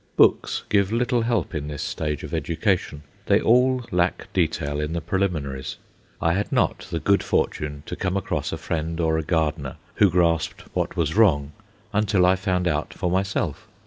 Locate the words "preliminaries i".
4.99-6.33